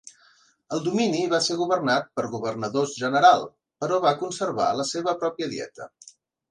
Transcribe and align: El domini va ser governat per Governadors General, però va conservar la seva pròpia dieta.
El 0.77 0.79
domini 0.85 1.19
va 1.33 1.41
ser 1.49 1.57
governat 1.59 2.09
per 2.21 2.25
Governadors 2.37 2.97
General, 3.05 3.47
però 3.85 4.03
va 4.09 4.19
conservar 4.27 4.75
la 4.83 4.89
seva 4.97 5.19
pròpia 5.25 5.55
dieta. 5.57 5.93